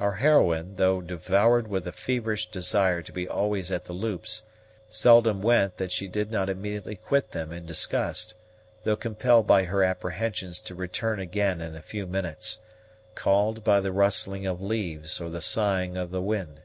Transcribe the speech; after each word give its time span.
Our 0.00 0.14
heroine, 0.14 0.74
though 0.74 1.00
devoured 1.00 1.68
with 1.68 1.86
a 1.86 1.92
feverish 1.92 2.50
desire 2.50 3.02
to 3.02 3.12
be 3.12 3.28
always 3.28 3.70
at 3.70 3.84
the 3.84 3.92
loops, 3.92 4.42
seldom 4.88 5.42
went 5.42 5.76
that 5.76 5.92
she 5.92 6.08
did 6.08 6.32
not 6.32 6.48
immediately 6.48 6.96
quit 6.96 7.30
them 7.30 7.52
in 7.52 7.66
disgust, 7.66 8.34
though 8.82 8.96
compelled 8.96 9.46
by 9.46 9.62
her 9.62 9.84
apprehensions 9.84 10.58
to 10.62 10.74
return 10.74 11.20
again 11.20 11.60
in 11.60 11.76
a 11.76 11.82
few 11.82 12.08
minutes, 12.08 12.58
called 13.14 13.62
by 13.62 13.78
the 13.78 13.92
rustling 13.92 14.44
of 14.44 14.60
leaves, 14.60 15.20
or 15.20 15.30
the 15.30 15.40
sighing 15.40 15.96
of 15.96 16.10
the 16.10 16.20
wind. 16.20 16.62